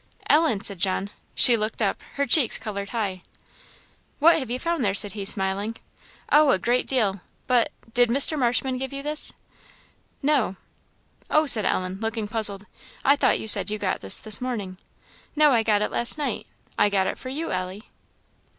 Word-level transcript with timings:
"Ellen!" 0.27 0.61
said 0.61 0.79
John. 0.79 1.11
She 1.35 1.55
looked 1.55 1.79
up 1.79 2.01
her 2.15 2.25
cheeks 2.25 2.57
coloured 2.57 2.89
high. 2.89 3.21
"What 4.17 4.39
have 4.39 4.49
you 4.49 4.57
found 4.57 4.83
there?" 4.83 4.95
said 4.95 5.11
he, 5.11 5.25
smiling. 5.25 5.75
"Oh, 6.31 6.49
a 6.49 6.57
great 6.57 6.87
deal! 6.87 7.21
But 7.45 7.71
did 7.93 8.09
Mr. 8.09 8.35
Marshman 8.35 8.79
give 8.79 8.91
you 8.91 9.03
this?" 9.03 9.33
"No." 10.23 10.55
"O!" 11.29 11.45
said 11.45 11.65
Ellen, 11.65 11.99
looking 11.99 12.27
puzzled, 12.27 12.65
"I 13.05 13.15
thought 13.15 13.39
you 13.39 13.47
said 13.47 13.69
you 13.69 13.77
got 13.77 14.01
this 14.01 14.17
this 14.17 14.41
morning." 14.41 14.77
"No, 15.35 15.51
I 15.51 15.61
got 15.61 15.83
it 15.83 15.91
last 15.91 16.17
night. 16.17 16.47
I 16.79 16.89
got 16.89 17.05
it 17.05 17.19
for 17.19 17.29
you, 17.29 17.51
Ellie." 17.51 17.83